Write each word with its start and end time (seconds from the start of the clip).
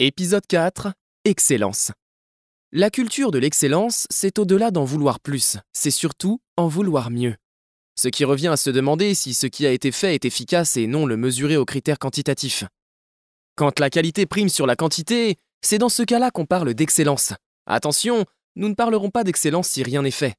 Épisode 0.00 0.46
4 0.46 0.92
Excellence. 1.24 1.90
La 2.70 2.88
culture 2.88 3.32
de 3.32 3.38
l'excellence, 3.40 4.06
c'est 4.10 4.38
au-delà 4.38 4.70
d'en 4.70 4.84
vouloir 4.84 5.18
plus, 5.18 5.56
c'est 5.72 5.90
surtout 5.90 6.38
en 6.56 6.68
vouloir 6.68 7.10
mieux. 7.10 7.34
Ce 7.96 8.06
qui 8.06 8.24
revient 8.24 8.46
à 8.46 8.56
se 8.56 8.70
demander 8.70 9.12
si 9.14 9.34
ce 9.34 9.48
qui 9.48 9.66
a 9.66 9.72
été 9.72 9.90
fait 9.90 10.14
est 10.14 10.24
efficace 10.24 10.76
et 10.76 10.86
non 10.86 11.04
le 11.04 11.16
mesurer 11.16 11.56
aux 11.56 11.64
critères 11.64 11.98
quantitatifs. 11.98 12.62
Quand 13.56 13.80
la 13.80 13.90
qualité 13.90 14.24
prime 14.24 14.48
sur 14.48 14.68
la 14.68 14.76
quantité, 14.76 15.34
c'est 15.62 15.78
dans 15.78 15.88
ce 15.88 16.04
cas-là 16.04 16.30
qu'on 16.30 16.46
parle 16.46 16.74
d'excellence. 16.74 17.32
Attention, 17.66 18.24
nous 18.54 18.68
ne 18.68 18.74
parlerons 18.74 19.10
pas 19.10 19.24
d'excellence 19.24 19.66
si 19.66 19.82
rien 19.82 20.02
n'est 20.02 20.12
fait. 20.12 20.36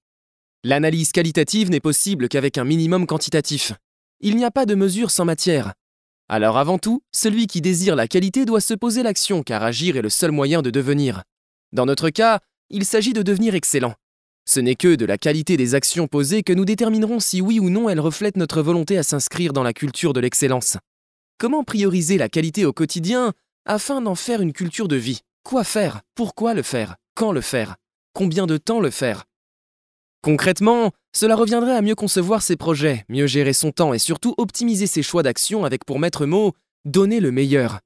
L'analyse 0.64 1.12
qualitative 1.12 1.70
n'est 1.70 1.82
possible 1.82 2.30
qu'avec 2.30 2.57
un 2.57 2.64
minimum 2.64 3.05
quantitatif. 3.05 3.73
Il 4.21 4.38
n'y 4.38 4.46
a 4.46 4.52
pas 4.52 4.66
de 4.66 4.76
mesure 4.76 5.12
sans 5.12 5.26
matière. 5.26 5.73
Alors 6.32 6.59
avant 6.59 6.77
tout, 6.77 7.02
celui 7.11 7.48
qui 7.48 7.59
désire 7.59 7.95
la 7.95 8.07
qualité 8.07 8.45
doit 8.45 8.62
se 8.62 8.75
poser 8.75 9.02
l'action 9.02 9.41
car 9.41 9.64
agir 9.64 9.98
est 9.98 10.04
le 10.04 10.09
seul 10.09 10.32
moyen 10.32 10.62
de 10.62 10.70
devenir. 10.70 11.23
Dans 11.73 11.88
notre 11.88 12.12
cas, 12.12 12.40
il 12.70 12.85
s'agit 12.85 13.13
de 13.13 13.23
devenir 13.23 13.55
excellent. 13.55 13.95
Ce 14.48 14.59
n'est 14.59 14.76
que 14.76 14.94
de 14.94 15.05
la 15.05 15.18
qualité 15.18 15.57
des 15.57 15.73
actions 15.73 16.07
posées 16.07 16.44
que 16.44 16.54
nous 16.54 16.66
déterminerons 16.66 17.20
si 17.20 17.41
oui 17.41 17.59
ou 17.59 17.71
non 17.71 17.90
elles 17.90 17.99
reflètent 17.99 18.38
notre 18.38 18.62
volonté 18.62 18.95
à 18.99 19.04
s'inscrire 19.04 19.54
dans 19.54 19.63
la 19.63 19.73
culture 19.73 20.13
de 20.13 20.20
l'excellence. 20.20 20.77
Comment 21.40 21.63
prioriser 21.63 22.20
la 22.20 22.30
qualité 22.30 22.63
au 22.63 22.73
quotidien 22.73 23.34
afin 23.66 23.99
d'en 23.99 24.16
faire 24.16 24.41
une 24.41 24.54
culture 24.54 24.88
de 24.88 24.98
vie? 24.98 25.21
Quoi 25.43 25.63
faire? 25.63 26.02
Pourquoi 26.13 26.54
le 26.54 26.62
faire? 26.62 26.96
Quand 27.16 27.32
le 27.32 27.41
faire? 27.41 27.76
Combien 28.13 28.46
de 28.46 28.57
temps 28.57 28.82
le 28.82 28.91
faire? 28.91 29.26
Concrètement, 30.22 30.91
cela 31.16 31.36
reviendrait 31.36 31.76
à 31.76 31.82
mieux 31.82 31.96
concevoir 31.96 32.41
ses 32.41 32.58
projets, 32.58 33.05
mieux 33.08 33.27
gérer 33.27 33.54
son 33.54 33.72
temps 33.72 33.94
et 33.94 34.00
surtout 34.00 34.36
optimiser 34.38 34.86
ses 34.86 35.02
choix 35.02 35.23
d'action 35.23 35.64
avec 35.64 35.86
pour 35.86 36.00
maître 36.00 36.26
mot 36.26 36.54
donner 36.86 37.20
le 37.20 37.32
meilleur. 37.32 37.80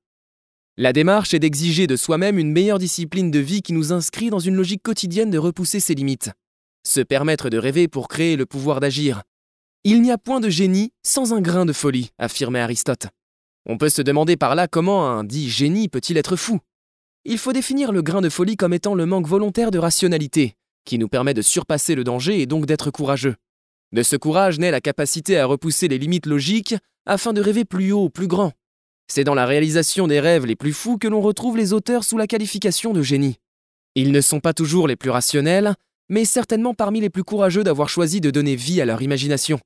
La 0.75 0.93
démarche 0.93 1.35
est 1.35 1.39
d'exiger 1.39 1.85
de 1.85 1.95
soi-même 1.95 2.39
une 2.39 2.51
meilleure 2.51 2.79
discipline 2.79 3.29
de 3.29 3.39
vie 3.39 3.61
qui 3.61 3.73
nous 3.73 3.93
inscrit 3.93 4.31
dans 4.31 4.39
une 4.39 4.55
logique 4.55 4.81
quotidienne 4.81 5.29
de 5.29 5.37
repousser 5.37 5.79
ses 5.79 5.93
limites. 5.93 6.31
Se 6.83 7.01
permettre 7.01 7.49
de 7.49 7.59
rêver 7.59 7.87
pour 7.87 8.07
créer 8.07 8.35
le 8.35 8.47
pouvoir 8.47 8.79
d'agir. 8.79 9.21
Il 9.83 10.01
n'y 10.01 10.11
a 10.11 10.17
point 10.17 10.39
de 10.39 10.49
génie 10.49 10.91
sans 11.03 11.33
un 11.33 11.41
grain 11.41 11.65
de 11.65 11.73
folie, 11.73 12.11
affirmait 12.17 12.59
Aristote. 12.59 13.07
On 13.67 13.77
peut 13.77 13.89
se 13.89 14.01
demander 14.01 14.35
par 14.35 14.55
là 14.55 14.67
comment 14.67 15.07
un 15.07 15.23
dit 15.23 15.49
génie 15.49 15.89
peut-il 15.89 16.17
être 16.17 16.35
fou. 16.35 16.59
Il 17.25 17.37
faut 17.37 17.53
définir 17.53 17.91
le 17.91 18.01
grain 18.01 18.21
de 18.21 18.29
folie 18.29 18.57
comme 18.57 18.73
étant 18.73 18.95
le 18.95 19.05
manque 19.05 19.27
volontaire 19.27 19.71
de 19.71 19.77
rationalité, 19.77 20.55
qui 20.85 20.97
nous 20.97 21.07
permet 21.07 21.33
de 21.33 21.41
surpasser 21.41 21.95
le 21.95 22.03
danger 22.03 22.41
et 22.41 22.45
donc 22.45 22.65
d'être 22.65 22.91
courageux. 22.91 23.35
De 23.91 24.03
ce 24.03 24.15
courage 24.15 24.59
naît 24.59 24.71
la 24.71 24.81
capacité 24.81 25.37
à 25.37 25.45
repousser 25.45 25.87
les 25.87 25.97
limites 25.97 26.25
logiques 26.25 26.75
afin 27.05 27.33
de 27.33 27.41
rêver 27.41 27.65
plus 27.65 27.91
haut, 27.91 28.09
plus 28.09 28.27
grand. 28.27 28.51
C'est 29.07 29.23
dans 29.23 29.35
la 29.35 29.45
réalisation 29.45 30.07
des 30.07 30.19
rêves 30.19 30.45
les 30.45 30.55
plus 30.55 30.73
fous 30.73 30.97
que 30.97 31.07
l'on 31.07 31.21
retrouve 31.21 31.57
les 31.57 31.73
auteurs 31.73 32.03
sous 32.03 32.17
la 32.17 32.27
qualification 32.27 32.93
de 32.93 33.01
génie. 33.01 33.37
Ils 33.95 34.11
ne 34.11 34.21
sont 34.21 34.39
pas 34.39 34.53
toujours 34.53 34.87
les 34.87 34.95
plus 34.95 35.09
rationnels, 35.09 35.75
mais 36.09 36.25
certainement 36.25 36.73
parmi 36.73 37.01
les 37.01 37.09
plus 37.09 37.23
courageux 37.23 37.63
d'avoir 37.63 37.89
choisi 37.89 38.21
de 38.21 38.31
donner 38.31 38.55
vie 38.55 38.81
à 38.81 38.85
leur 38.85 39.01
imagination. 39.01 39.59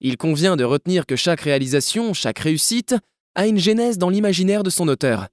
Il 0.00 0.16
convient 0.16 0.56
de 0.56 0.64
retenir 0.64 1.06
que 1.06 1.16
chaque 1.16 1.40
réalisation, 1.40 2.12
chaque 2.12 2.40
réussite, 2.40 2.94
a 3.34 3.46
une 3.46 3.58
genèse 3.58 3.98
dans 3.98 4.10
l'imaginaire 4.10 4.62
de 4.62 4.70
son 4.70 4.88
auteur. 4.88 5.28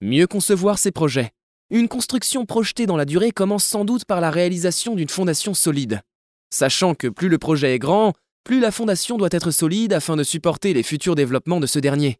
Mieux 0.00 0.26
concevoir 0.26 0.78
ses 0.78 0.90
projets, 0.90 1.30
une 1.72 1.88
construction 1.88 2.44
projetée 2.44 2.84
dans 2.84 2.98
la 2.98 3.06
durée 3.06 3.30
commence 3.30 3.64
sans 3.64 3.86
doute 3.86 4.04
par 4.04 4.20
la 4.20 4.30
réalisation 4.30 4.94
d'une 4.94 5.08
fondation 5.08 5.54
solide. 5.54 6.02
Sachant 6.50 6.94
que 6.94 7.08
plus 7.08 7.30
le 7.30 7.38
projet 7.38 7.74
est 7.74 7.78
grand, 7.78 8.12
plus 8.44 8.60
la 8.60 8.70
fondation 8.70 9.16
doit 9.16 9.30
être 9.32 9.50
solide 9.50 9.94
afin 9.94 10.16
de 10.16 10.22
supporter 10.22 10.74
les 10.74 10.82
futurs 10.82 11.14
développements 11.14 11.60
de 11.60 11.66
ce 11.66 11.78
dernier. 11.78 12.18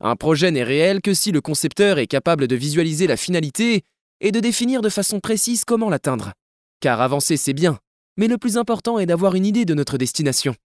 Un 0.00 0.16
projet 0.16 0.50
n'est 0.50 0.64
réel 0.64 1.00
que 1.00 1.14
si 1.14 1.30
le 1.30 1.40
concepteur 1.40 2.00
est 2.00 2.08
capable 2.08 2.48
de 2.48 2.56
visualiser 2.56 3.06
la 3.06 3.16
finalité 3.16 3.84
et 4.20 4.32
de 4.32 4.40
définir 4.40 4.80
de 4.80 4.88
façon 4.88 5.20
précise 5.20 5.64
comment 5.64 5.90
l'atteindre. 5.90 6.32
Car 6.80 7.00
avancer 7.00 7.36
c'est 7.36 7.52
bien, 7.52 7.78
mais 8.16 8.26
le 8.26 8.36
plus 8.36 8.56
important 8.56 8.98
est 8.98 9.06
d'avoir 9.06 9.36
une 9.36 9.46
idée 9.46 9.64
de 9.64 9.74
notre 9.74 9.96
destination. 9.96 10.56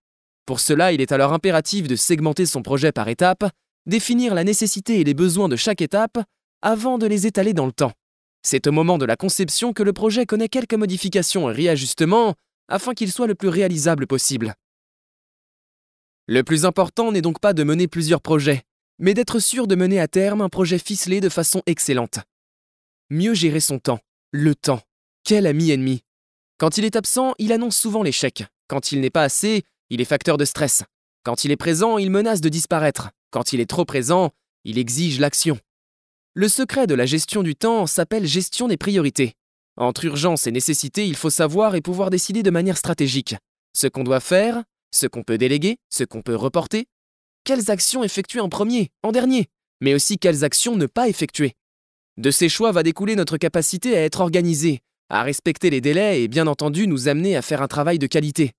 Pour 0.48 0.60
cela, 0.60 0.92
il 0.92 1.02
est 1.02 1.12
alors 1.12 1.34
impératif 1.34 1.88
de 1.88 1.96
segmenter 1.96 2.48
son 2.48 2.64
projet 2.64 2.92
par 2.92 3.10
étapes, 3.10 3.46
définir 3.86 4.34
la 4.34 4.44
nécessité 4.44 5.00
et 5.00 5.04
les 5.04 5.14
besoins 5.14 5.50
de 5.50 5.56
chaque 5.56 5.82
étape 5.82 6.18
avant 6.64 6.98
de 6.98 7.06
les 7.06 7.28
étaler 7.28 7.54
dans 7.54 7.68
le 7.68 7.72
temps. 7.72 7.92
C'est 8.44 8.68
au 8.68 8.72
moment 8.72 8.98
de 8.98 9.06
la 9.06 9.16
conception 9.16 9.74
que 9.74 9.84
le 9.84 9.94
projet 9.94 10.26
connaît 10.26 10.50
quelques 10.50 10.74
modifications 10.74 11.50
et 11.50 11.54
réajustements 11.54 12.36
afin 12.68 12.94
qu'il 12.94 13.12
soit 13.12 13.28
le 13.28 13.36
plus 13.36 13.48
réalisable 13.48 14.06
possible. 14.06 14.54
Le 16.28 16.44
plus 16.44 16.66
important 16.66 17.12
n'est 17.12 17.22
donc 17.22 17.40
pas 17.40 17.54
de 17.54 17.64
mener 17.64 17.88
plusieurs 17.88 18.22
projets, 18.22 18.64
mais 19.00 19.14
d'être 19.14 19.40
sûr 19.40 19.68
de 19.68 19.76
mener 19.76 20.00
à 20.00 20.08
terme 20.08 20.42
un 20.42 20.50
projet 20.50 20.80
ficelé 20.80 21.20
de 21.20 21.30
façon 21.30 21.62
excellente. 21.66 22.20
Mieux 23.10 23.34
gérer 23.34 23.60
son 23.60 23.80
temps. 23.80 24.00
Le 24.32 24.56
temps. 24.56 24.82
Quel 25.24 25.46
ami 25.46 25.72
ennemi. 25.72 26.02
Quand 26.58 26.78
il 26.78 26.86
est 26.86 26.96
absent, 26.96 27.34
il 27.40 27.52
annonce 27.52 27.78
souvent 27.78 28.04
l'échec. 28.04 28.46
Quand 28.68 28.92
il 28.92 29.02
n'est 29.02 29.10
pas 29.10 29.24
assez, 29.24 29.64
il 29.90 30.02
est 30.02 30.06
facteur 30.06 30.38
de 30.38 30.46
stress. 30.46 30.84
Quand 31.24 31.46
il 31.46 31.52
est 31.52 31.58
présent, 31.58 31.98
il 31.98 32.10
menace 32.10 32.42
de 32.42 32.50
disparaître. 32.50 33.10
Quand 33.32 33.54
il 33.54 33.60
est 33.60 33.70
trop 33.70 33.86
présent, 33.86 34.32
il 34.64 34.78
exige 34.78 35.20
l'action. 35.20 35.60
Le 36.36 36.48
secret 36.48 36.88
de 36.88 36.96
la 36.96 37.06
gestion 37.06 37.44
du 37.44 37.56
temps 37.56 37.86
s'appelle 37.86 38.26
gestion 38.26 38.68
des 38.68 38.76
priorités. 38.76 39.34
Entre 39.78 40.06
urgence 40.06 40.48
et 40.48 40.52
nécessité, 40.52 41.06
il 41.06 41.16
faut 41.16 41.30
savoir 41.30 41.76
et 41.76 41.82
pouvoir 41.82 42.10
décider 42.10 42.42
de 42.42 42.50
manière 42.50 42.78
stratégique. 42.78 43.36
Ce 43.78 43.86
qu'on 43.86 44.04
doit 44.04 44.20
faire, 44.20 44.64
ce 44.92 45.06
qu'on 45.06 45.22
peut 45.22 45.38
déléguer, 45.38 45.78
ce 45.92 46.04
qu'on 46.04 46.24
peut 46.24 46.36
reporter, 46.36 46.86
quelles 47.44 47.70
actions 47.70 48.04
effectuer 48.04 48.40
en 48.40 48.50
premier, 48.50 48.90
en 49.04 49.12
dernier, 49.12 49.46
mais 49.80 49.94
aussi 49.94 50.18
quelles 50.18 50.44
actions 50.44 50.76
ne 50.76 50.88
pas 50.88 51.08
effectuer. 51.08 51.54
De 52.18 52.32
ces 52.32 52.50
choix 52.50 52.72
va 52.72 52.82
découler 52.82 53.16
notre 53.16 53.38
capacité 53.38 53.96
à 53.96 54.02
être 54.02 54.22
organisé, 54.22 54.80
à 55.10 55.22
respecter 55.22 55.70
les 55.70 55.82
délais 55.82 56.24
et 56.24 56.28
bien 56.28 56.48
entendu 56.48 56.88
nous 56.88 57.10
amener 57.10 57.36
à 57.36 57.44
faire 57.44 57.62
un 57.62 57.68
travail 57.68 58.00
de 58.00 58.08
qualité. 58.08 58.54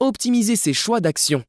Optimiser 0.00 0.56
ces 0.56 0.72
choix 0.72 0.98
d'action. 0.98 1.44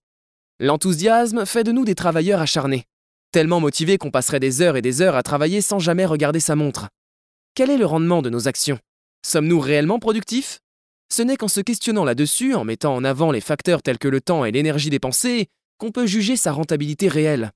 L'enthousiasme 0.60 1.48
fait 1.48 1.64
de 1.64 1.72
nous 1.72 1.84
des 1.84 1.96
travailleurs 1.96 2.42
acharnés 2.42 2.86
tellement 3.32 3.60
motivé 3.60 3.98
qu'on 3.98 4.12
passerait 4.12 4.40
des 4.40 4.62
heures 4.62 4.78
et 4.78 4.82
des 4.82 5.02
heures 5.02 5.16
à 5.16 5.24
travailler 5.24 5.62
sans 5.62 5.80
jamais 5.80 6.06
regarder 6.06 6.40
sa 6.40 6.56
montre. 6.56 6.90
Quel 7.56 7.70
est 7.70 7.78
le 7.78 7.86
rendement 7.86 8.22
de 8.22 8.30
nos 8.30 8.48
actions? 8.48 8.80
Sommes-nous 9.26 9.60
réellement 9.60 10.00
productifs? 10.00 10.60
Ce 11.10 11.22
n'est 11.22 11.36
qu'en 11.36 11.48
se 11.48 11.62
questionnant 11.62 12.06
là-dessus, 12.06 12.54
en 12.54 12.64
mettant 12.64 12.96
en 12.96 13.04
avant 13.04 13.32
les 13.32 13.42
facteurs 13.42 13.82
tels 13.82 14.00
que 14.00 14.08
le 14.08 14.22
temps 14.22 14.46
et 14.46 14.52
l'énergie 14.52 14.90
dépensée, 14.90 15.48
qu'on 15.78 15.92
peut 15.92 16.06
juger 16.06 16.38
sa 16.38 16.52
rentabilité 16.52 17.08
réelle. 17.08 17.52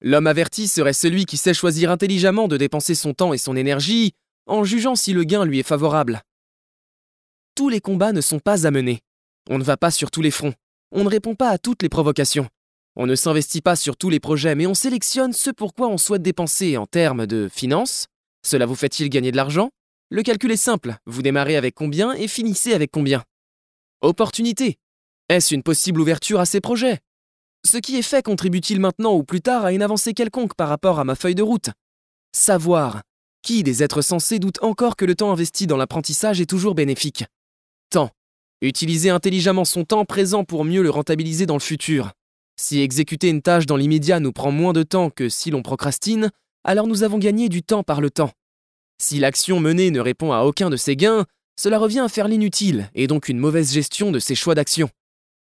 L'homme 0.00 0.26
averti 0.26 0.68
serait 0.68 0.92
celui 0.92 1.24
qui 1.24 1.36
sait 1.36 1.54
choisir 1.54 1.90
intelligemment 1.90 2.48
de 2.48 2.56
dépenser 2.56 2.94
son 2.94 3.14
temps 3.14 3.32
et 3.32 3.38
son 3.38 3.56
énergie 3.56 4.12
en 4.46 4.64
jugeant 4.64 4.94
si 4.94 5.12
le 5.12 5.24
gain 5.24 5.44
lui 5.44 5.58
est 5.58 5.66
favorable. 5.66 6.22
Tous 7.54 7.68
les 7.68 7.80
combats 7.80 8.12
ne 8.12 8.20
sont 8.20 8.38
pas 8.38 8.66
à 8.66 8.70
mener. 8.70 9.00
On 9.48 9.58
ne 9.58 9.64
va 9.64 9.76
pas 9.76 9.90
sur 9.90 10.10
tous 10.10 10.22
les 10.22 10.30
fronts. 10.30 10.54
On 10.92 11.04
ne 11.04 11.08
répond 11.08 11.34
pas 11.34 11.50
à 11.50 11.58
toutes 11.58 11.82
les 11.82 11.88
provocations. 11.88 12.48
On 12.98 13.06
ne 13.06 13.14
s'investit 13.14 13.60
pas 13.60 13.76
sur 13.76 13.98
tous 13.98 14.08
les 14.08 14.20
projets, 14.20 14.54
mais 14.54 14.66
on 14.66 14.72
sélectionne 14.72 15.34
ce 15.34 15.50
pour 15.50 15.74
quoi 15.74 15.88
on 15.88 15.98
souhaite 15.98 16.22
dépenser 16.22 16.78
en 16.78 16.86
termes 16.86 17.26
de 17.26 17.46
finances. 17.52 18.06
Cela 18.42 18.64
vous 18.64 18.74
fait-il 18.74 19.10
gagner 19.10 19.30
de 19.32 19.36
l'argent? 19.36 19.68
Le 20.08 20.22
calcul 20.22 20.50
est 20.50 20.56
simple, 20.56 20.96
vous 21.04 21.20
démarrez 21.20 21.56
avec 21.56 21.74
combien 21.74 22.14
et 22.14 22.26
finissez 22.26 22.72
avec 22.72 22.90
combien? 22.90 23.22
Opportunité. 24.00 24.76
Est-ce 25.28 25.54
une 25.54 25.62
possible 25.62 26.00
ouverture 26.00 26.40
à 26.40 26.46
ces 26.46 26.62
projets? 26.62 27.00
Ce 27.66 27.76
qui 27.76 27.96
est 27.96 28.02
fait 28.02 28.22
contribue-t-il 28.22 28.80
maintenant 28.80 29.14
ou 29.14 29.24
plus 29.24 29.42
tard 29.42 29.66
à 29.66 29.72
une 29.72 29.82
avancée 29.82 30.14
quelconque 30.14 30.54
par 30.54 30.68
rapport 30.70 30.98
à 30.98 31.04
ma 31.04 31.16
feuille 31.16 31.34
de 31.34 31.42
route? 31.42 31.68
Savoir. 32.32 33.02
Qui 33.42 33.62
des 33.62 33.82
êtres 33.82 34.00
sensés 34.00 34.38
doute 34.38 34.62
encore 34.62 34.96
que 34.96 35.04
le 35.04 35.14
temps 35.14 35.32
investi 35.32 35.66
dans 35.66 35.76
l'apprentissage 35.76 36.40
est 36.40 36.48
toujours 36.48 36.74
bénéfique? 36.74 37.24
Temps. 37.90 38.10
Utiliser 38.62 39.10
intelligemment 39.10 39.66
son 39.66 39.84
temps 39.84 40.06
présent 40.06 40.44
pour 40.44 40.64
mieux 40.64 40.82
le 40.82 40.88
rentabiliser 40.88 41.44
dans 41.44 41.56
le 41.56 41.60
futur. 41.60 42.12
Si 42.58 42.80
exécuter 42.80 43.28
une 43.28 43.42
tâche 43.42 43.66
dans 43.66 43.76
l'immédiat 43.76 44.18
nous 44.18 44.32
prend 44.32 44.50
moins 44.50 44.72
de 44.72 44.82
temps 44.82 45.10
que 45.10 45.28
si 45.28 45.50
l'on 45.50 45.62
procrastine, 45.62 46.30
alors 46.64 46.86
nous 46.86 47.02
avons 47.02 47.18
gagné 47.18 47.48
du 47.48 47.62
temps 47.62 47.82
par 47.82 48.00
le 48.00 48.10
temps. 48.10 48.32
Si 48.98 49.18
l'action 49.18 49.60
menée 49.60 49.90
ne 49.90 50.00
répond 50.00 50.32
à 50.32 50.40
aucun 50.40 50.70
de 50.70 50.76
ces 50.76 50.96
gains, 50.96 51.26
cela 51.60 51.78
revient 51.78 52.00
à 52.00 52.08
faire 52.08 52.28
l'inutile 52.28 52.90
et 52.94 53.06
donc 53.06 53.28
une 53.28 53.38
mauvaise 53.38 53.72
gestion 53.72 54.10
de 54.10 54.18
ses 54.18 54.34
choix 54.34 54.54
d'action. 54.54 54.88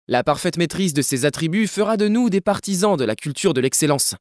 La 0.07 0.23
parfaite 0.23 0.57
maîtrise 0.57 0.93
de 0.93 1.01
ces 1.01 1.25
attributs 1.25 1.67
fera 1.67 1.97
de 1.97 2.07
nous 2.07 2.29
des 2.29 2.41
partisans 2.41 2.97
de 2.97 3.05
la 3.05 3.15
culture 3.15 3.53
de 3.53 3.61
l'excellence. 3.61 4.15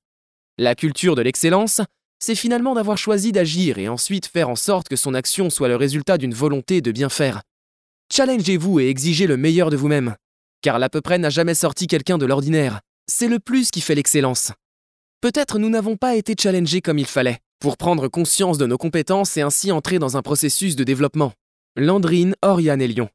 La 0.58 0.74
culture 0.74 1.14
de 1.14 1.22
l'excellence, 1.22 1.80
c'est 2.18 2.34
finalement 2.34 2.74
d'avoir 2.74 2.98
choisi 2.98 3.32
d'agir 3.32 3.78
et 3.78 3.88
ensuite 3.88 4.26
faire 4.26 4.50
en 4.50 4.54
sorte 4.54 4.88
que 4.88 4.96
son 4.96 5.14
action 5.14 5.48
soit 5.50 5.68
le 5.68 5.76
résultat 5.76 6.18
d'une 6.18 6.34
volonté 6.34 6.82
de 6.82 6.92
bien 6.92 7.08
faire. 7.08 7.42
Challengez-vous 8.12 8.80
et 8.80 8.88
exigez 8.88 9.26
le 9.26 9.38
meilleur 9.38 9.70
de 9.70 9.76
vous-même 9.76 10.14
car 10.62 10.78
l'à 10.78 10.88
peu 10.88 11.00
près 11.00 11.18
n'a 11.18 11.28
jamais 11.28 11.54
sorti 11.54 11.86
quelqu'un 11.86 12.18
de 12.18 12.24
l'ordinaire. 12.26 12.80
C'est 13.06 13.28
le 13.28 13.40
plus 13.40 13.70
qui 13.70 13.80
fait 13.80 13.94
l'excellence. 13.94 14.52
Peut-être 15.20 15.58
nous 15.58 15.68
n'avons 15.68 15.96
pas 15.96 16.16
été 16.16 16.34
challengés 16.38 16.80
comme 16.80 16.98
il 16.98 17.06
fallait, 17.06 17.40
pour 17.58 17.76
prendre 17.76 18.08
conscience 18.08 18.58
de 18.58 18.66
nos 18.66 18.78
compétences 18.78 19.36
et 19.36 19.42
ainsi 19.42 19.70
entrer 19.70 19.98
dans 19.98 20.16
un 20.16 20.22
processus 20.22 20.76
de 20.76 20.84
développement. 20.84 21.32
Landrine, 21.76 22.34
Oriane 22.42 22.80
et 22.80 22.88
Lyon. 22.88 23.08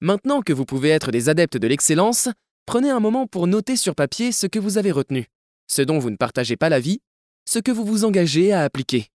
Maintenant 0.00 0.42
que 0.42 0.52
vous 0.52 0.64
pouvez 0.64 0.88
être 0.88 1.10
des 1.10 1.28
adeptes 1.28 1.56
de 1.56 1.68
l'excellence, 1.68 2.28
prenez 2.66 2.90
un 2.90 3.00
moment 3.00 3.26
pour 3.26 3.46
noter 3.46 3.76
sur 3.76 3.94
papier 3.94 4.32
ce 4.32 4.46
que 4.46 4.58
vous 4.58 4.78
avez 4.78 4.90
retenu, 4.90 5.26
ce 5.68 5.82
dont 5.82 5.98
vous 5.98 6.10
ne 6.10 6.16
partagez 6.16 6.56
pas 6.56 6.68
l'avis, 6.68 7.00
ce 7.48 7.58
que 7.58 7.70
vous 7.70 7.84
vous 7.84 8.04
engagez 8.04 8.52
à 8.52 8.62
appliquer. 8.62 9.08